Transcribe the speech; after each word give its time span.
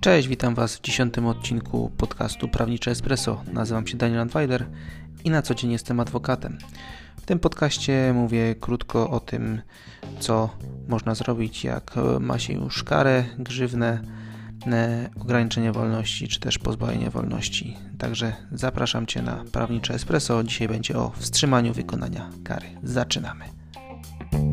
Cześć, 0.00 0.28
witam 0.28 0.54
Was 0.54 0.76
w 0.76 0.80
dziesiątym 0.80 1.26
odcinku 1.26 1.90
podcastu 1.96 2.48
Prawnicze 2.48 2.90
Espresso. 2.90 3.42
Nazywam 3.52 3.86
się 3.86 3.96
Daniel 3.96 4.20
Antweiler 4.20 4.66
i 5.24 5.30
na 5.30 5.42
co 5.42 5.54
dzień 5.54 5.72
jestem 5.72 6.00
adwokatem. 6.00 6.58
W 7.16 7.26
tym 7.26 7.38
podcaście 7.38 8.12
mówię 8.14 8.54
krótko 8.54 9.10
o 9.10 9.20
tym, 9.20 9.62
co 10.20 10.50
można 10.88 11.14
zrobić, 11.14 11.64
jak 11.64 11.94
ma 12.20 12.38
się 12.38 12.52
już 12.52 12.84
karę, 12.84 13.24
grzywnę, 13.38 14.00
e, 14.66 15.10
ograniczenie 15.20 15.72
wolności, 15.72 16.28
czy 16.28 16.40
też 16.40 16.58
pozbawienie 16.58 17.10
wolności. 17.10 17.76
Także 17.98 18.32
zapraszam 18.52 19.06
Cię 19.06 19.22
na 19.22 19.44
Prawnicze 19.52 19.94
Espresso. 19.94 20.44
Dzisiaj 20.44 20.68
będzie 20.68 20.98
o 20.98 21.10
wstrzymaniu 21.10 21.72
wykonania 21.72 22.30
kary. 22.44 22.66
Zaczynamy. 22.82 23.57
you 24.32 24.47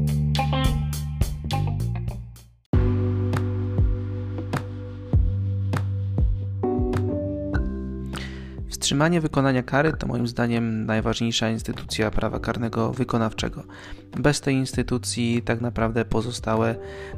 Wstrzymanie 8.85 9.21
wykonania 9.21 9.63
kary 9.63 9.93
to 9.93 10.07
moim 10.07 10.27
zdaniem 10.27 10.85
najważniejsza 10.85 11.49
instytucja 11.49 12.11
prawa 12.11 12.39
karnego 12.39 12.91
wykonawczego. 12.93 13.63
Bez 14.17 14.41
tej 14.41 14.55
instytucji 14.55 15.41
tak 15.41 15.61
naprawdę 15.61 16.05
pozostałe 16.05 16.75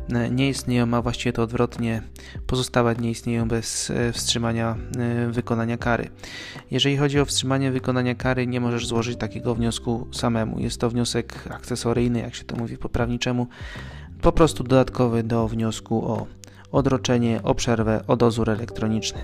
e, 0.09 0.30
nie 0.30 0.49
istnieją, 0.49 0.94
a 0.94 1.02
właściwie 1.02 1.34
to 1.34 1.44
odwrotnie, 1.44 2.02
pozostałe 2.48 2.95
nie 2.95 3.09
istnieją 3.09 3.48
bez 3.48 3.89
e, 3.89 4.13
wstrzymania 4.13 4.75
e, 4.98 5.31
wykonania 5.31 5.77
kary. 5.77 6.09
Jeżeli 6.72 6.98
chodzi 6.98 7.20
o 7.20 7.25
wstrzymanie 7.25 7.72
wykonania 7.72 8.16
kary, 8.16 8.47
nie 8.47 8.59
możesz 8.61 8.88
złożyć 8.88 9.20
takiego 9.20 9.55
wniosku 9.55 10.08
samemu. 10.11 10.59
Jest 10.59 10.81
to 10.81 10.89
wniosek 10.89 11.49
akcesoryjny, 11.49 12.20
jak 12.20 12.36
się 12.36 12.44
to 12.44 12.55
mówi 12.55 12.77
po 12.77 12.89
prawniczemu, 12.89 13.47
po 14.22 14.31
prostu 14.31 14.63
dodatkowy 14.63 15.23
do 15.23 15.47
wniosku 15.47 16.11
o 16.11 16.28
odroczenie, 16.72 17.39
o 17.44 17.56
przerwę, 17.56 18.03
o 18.08 18.17
dozór 18.17 18.50
elektroniczny. 18.50 19.19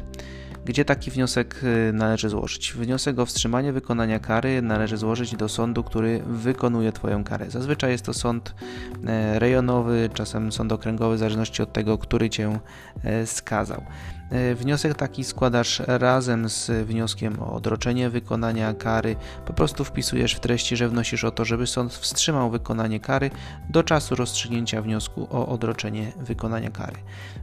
Gdzie 0.66 0.86
taki 0.86 1.12
wniosek 1.12 1.64
y, 1.64 1.94
należy 1.94 2.30
złożyć? 2.30 2.74
Wniosek 2.74 3.20
o 3.20 3.26
wstrzymanie 3.26 3.74
wykonania 3.74 4.20
kary 4.20 4.62
należy 4.62 4.98
złożyć 4.98 5.36
do 5.36 5.50
sądu, 5.50 5.84
który 5.84 6.24
wykonuje 6.28 6.92
Twoją 6.92 7.24
karę. 7.24 7.52
Zazwyczaj 7.52 7.92
jest 7.92 8.06
to 8.06 8.14
sąd 8.14 8.56
e, 9.08 9.40
rejonowy, 9.40 10.10
czasem 10.14 10.52
sąd 10.52 10.72
okręgowy, 10.72 11.16
w 11.16 11.20
zależności 11.20 11.62
od 11.62 11.74
tego, 11.74 11.98
który 11.98 12.30
Cię 12.30 12.60
e, 13.04 13.26
skazał. 13.26 13.84
E, 14.34 14.56
wniosek 14.56 14.96
taki 14.96 15.24
składasz 15.24 15.82
razem 15.88 16.50
z 16.50 16.72
wnioskiem 16.88 17.40
o 17.40 17.54
odroczenie 17.54 18.10
wykonania 18.10 18.74
kary. 18.74 19.16
Po 19.46 19.54
prostu 19.54 19.84
wpisujesz 19.84 20.34
w 20.34 20.40
treści, 20.40 20.76
że 20.78 20.90
wnosisz 20.90 21.24
o 21.24 21.32
to, 21.32 21.46
żeby 21.46 21.68
sąd 21.68 21.94
wstrzymał 21.94 22.50
wykonanie 22.50 23.00
kary 23.00 23.32
do 23.70 23.84
czasu 23.84 24.16
rozstrzygnięcia 24.16 24.82
wniosku 24.82 25.28
o 25.32 25.48
odroczenie 25.48 26.12
wykonania 26.18 26.72
kary. 26.72 26.98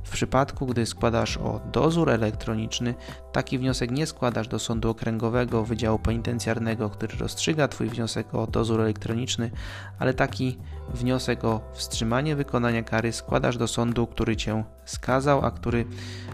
W 0.04 0.10
przypadku, 0.10 0.66
gdy 0.66 0.86
składasz 0.86 1.36
o 1.36 1.60
dozór 1.72 2.10
elektroniczny, 2.10 2.94
taki 3.32 3.58
wniosek 3.58 3.90
nie 3.90 4.06
składasz 4.06 4.48
do 4.48 4.58
sądu 4.58 4.90
okręgowego 4.90 5.64
Wydziału 5.64 5.98
Penitencjarnego, 5.98 6.90
który 6.90 7.18
rozstrzyga 7.18 7.68
Twój 7.68 7.88
wniosek 7.88 8.34
o 8.34 8.46
dozór 8.46 8.80
elektroniczny, 8.80 9.50
ale 9.98 10.14
taki 10.14 10.58
wniosek 10.94 11.44
o 11.44 11.60
wstrzymanie 11.72 12.36
wykonania 12.36 12.82
kary 12.82 13.12
składasz 13.12 13.56
do 13.56 13.68
sądu, 13.68 14.06
który 14.06 14.36
Cię 14.36 14.64
skazał, 14.84 15.44
a 15.44 15.50
który 15.50 15.84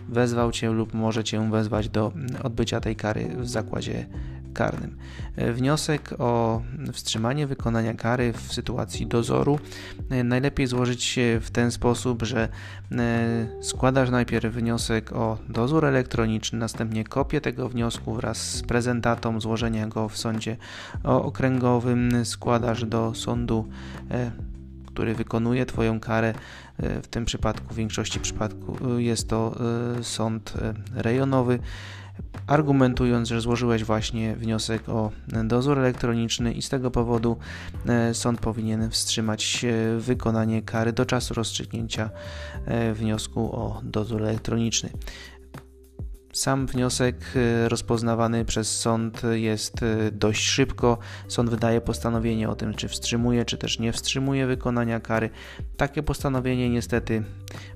wezwał 0.09 0.53
Cię 0.53 0.71
lub 0.71 0.95
może 0.95 1.25
Cię 1.25 1.51
wezwać 1.51 1.89
do 1.89 2.13
odbycia 2.43 2.81
tej 2.81 2.97
kary 2.97 3.37
w 3.39 3.49
zakładzie 3.49 4.07
karnym. 4.57 4.97
Wniosek 5.37 6.15
o 6.19 6.63
wstrzymanie 6.93 7.47
wykonania 7.47 7.95
kary 7.95 8.33
w 8.33 8.53
sytuacji 8.53 9.07
dozoru 9.07 9.59
e, 10.11 10.25
najlepiej 10.25 10.67
złożyć 10.67 11.19
w 11.41 11.51
ten 11.51 11.71
sposób, 11.71 12.23
że 12.23 12.49
e, 12.93 13.47
składasz 13.61 14.11
najpierw 14.11 14.55
wniosek 14.55 15.13
o 15.13 15.39
dozór 15.49 15.85
elektroniczny, 15.85 16.59
następnie 16.59 17.05
kopię 17.05 17.41
tego 17.41 17.69
wniosku 17.69 18.15
wraz 18.15 18.39
z 18.39 18.63
prezentatą 18.63 19.41
złożenia 19.41 19.87
go 19.87 20.09
w 20.09 20.17
sądzie 20.17 20.57
okręgowym 21.05 22.25
składasz 22.25 22.85
do 22.85 23.15
sądu 23.15 23.69
e, 24.11 24.31
który 24.87 25.15
wykonuje 25.15 25.67
Twoją 25.67 26.01
karę. 26.01 26.35
W 26.79 27.07
tym 27.07 27.25
przypadku, 27.25 27.75
w 27.75 27.77
większości 27.77 28.21
przypadków 28.21 28.81
jest 28.97 29.29
to 29.29 29.59
sąd 30.03 30.55
rejonowy 30.95 31.59
argumentując, 32.47 33.29
że 33.29 33.41
złożyłeś 33.41 33.85
właśnie 33.85 34.37
wniosek 34.37 34.89
o 34.89 35.11
dozór 35.45 35.79
elektroniczny 35.79 36.53
i 36.53 36.63
z 36.63 36.69
tego 36.69 36.91
powodu 36.91 37.37
e, 37.87 38.15
sąd 38.15 38.41
powinien 38.41 38.91
wstrzymać 38.91 39.65
e, 39.65 39.99
wykonanie 39.99 40.63
kary 40.63 40.93
do 40.93 41.07
czasu 41.07 41.35
rozstrzygnięcia 41.35 42.11
e, 42.65 42.95
wniosku 42.95 43.41
o 43.41 43.81
dozór 43.83 44.23
elektroniczny. 44.23 44.91
Sam 46.37 46.67
wniosek 46.67 47.17
y, 47.37 47.69
rozpoznawany 47.69 48.45
przez 48.45 48.81
sąd 48.81 49.23
jest 49.33 49.83
y, 49.83 50.13
dość 50.13 50.43
szybko. 50.49 50.99
Sąd 51.29 51.51
wydaje 51.51 51.81
postanowienie 51.81 52.49
o 52.49 52.55
tym, 52.55 52.75
czy 52.75 52.89
wstrzymuje, 52.89 53.45
czy 53.45 53.59
też 53.59 53.79
nie 53.79 53.93
wstrzymuje 53.93 54.47
wykonania 54.47 55.01
kary. 55.01 55.31
Takie 55.77 56.03
postanowienie 56.03 56.71
niestety 56.71 57.23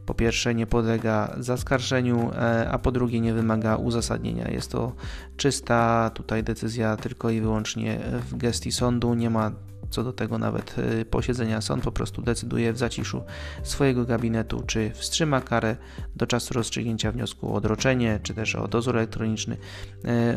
po 0.06 0.14
pierwsze 0.14 0.54
nie 0.54 0.66
podlega 0.66 1.36
zaskarżeniu, 1.38 2.30
e, 2.34 2.70
a 2.70 2.78
po 2.78 2.92
drugie 2.92 3.20
nie 3.20 3.32
wymaga 3.32 3.76
uzasadnienia. 3.76 4.50
Jest 4.50 4.70
to 4.70 4.92
czysta 5.36 6.10
tutaj 6.14 6.42
decyzja 6.42 6.96
tylko 6.96 7.30
i 7.30 7.40
wyłącznie 7.40 8.00
w 8.30 8.36
gestii 8.36 8.72
sądu. 8.72 9.14
Nie 9.14 9.30
ma 9.30 9.52
co 9.90 10.04
do 10.04 10.12
tego 10.12 10.38
nawet 10.38 10.78
y, 10.78 11.04
posiedzenia 11.04 11.60
sąd 11.60 11.84
po 11.84 11.92
prostu 11.92 12.22
decyduje 12.22 12.72
w 12.72 12.78
zaciszu 12.78 13.22
swojego 13.62 14.04
gabinetu, 14.04 14.62
czy 14.66 14.90
wstrzyma 14.94 15.40
karę 15.40 15.76
do 16.16 16.26
czasu 16.26 16.54
rozstrzygnięcia 16.54 17.12
wniosku 17.12 17.48
o 17.48 17.54
odroczenie, 17.54 18.20
czy 18.22 18.34
też 18.34 18.49
o 18.58 18.68
dozór 18.68 18.96
elektroniczny, 18.96 19.54
y, 19.54 19.58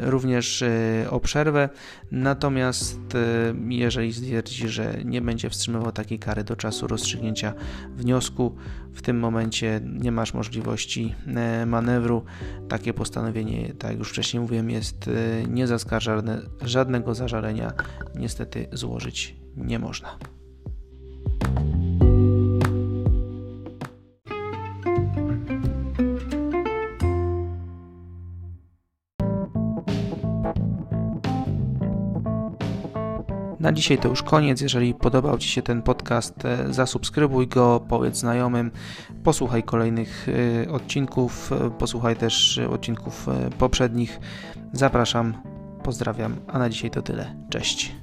również 0.02 0.62
y, 0.62 1.06
o 1.10 1.20
przerwę. 1.20 1.70
Natomiast 2.12 3.00
jeżeli 3.70 4.14
stwierdzi, 4.14 4.70
że 4.70 4.96
nie 5.06 5.22
będzie 5.22 5.50
wstrzymywał 5.50 5.92
takiej 5.92 6.20
kary 6.20 6.44
do 6.44 6.56
czasu 6.56 6.88
rozstrzygnięcia 6.88 7.54
wniosku, 7.96 8.56
w 8.94 9.02
tym 9.02 9.20
momencie 9.20 9.82
nie 9.84 10.12
masz 10.12 10.34
możliwości 10.34 11.16
manewru. 11.66 12.24
Takie 12.70 12.94
postanowienie, 12.94 13.74
tak 13.80 13.92
jak 13.92 14.00
już 14.00 14.10
wcześniej 14.10 14.42
mówiłem, 14.42 14.70
jest 14.70 15.10
niezaskarżalne, 15.48 16.42
żadnego 16.62 17.16
zażalenia 17.16 17.74
niestety 18.16 18.68
złożyć 18.72 19.36
nie 19.58 19.80
można. 19.80 20.18
Na 33.64 33.72
dzisiaj 33.72 33.98
to 33.98 34.10
już 34.10 34.24
koniec. 34.24 34.62
Jeżeli 34.62 34.94
podobał 34.94 35.38
Ci 35.38 35.50
się 35.50 35.62
ten 35.62 35.82
podcast, 35.82 36.46
e, 36.46 36.74
zasubskrybuj 36.74 37.48
go, 37.48 37.86
powiedz 37.90 38.18
znajomym, 38.18 38.72
posłuchaj 39.24 39.64
kolejnych 39.64 40.28
e, 40.66 40.72
odcinków, 40.72 41.52
e, 41.52 41.70
posłuchaj 41.70 42.16
też 42.16 42.60
odcinków 42.70 43.28
poprzednich. 43.58 44.20
Zapraszam, 44.74 45.34
pozdrawiam, 45.84 46.36
a 46.48 46.60
na 46.60 46.70
dzisiaj 46.70 46.92
to 46.92 47.02
tyle. 47.02 47.36
Cześć. 47.50 48.03